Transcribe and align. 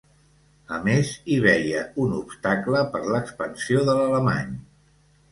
A 0.75 0.77
més, 0.85 1.09
hi 1.33 1.35
veia 1.43 1.83
un 2.05 2.15
obstacle 2.19 2.81
per 2.95 3.01
l'expansió 3.09 3.83
de 3.91 3.95
l'alemany. 4.01 4.57